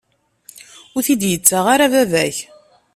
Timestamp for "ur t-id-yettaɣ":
0.95-1.65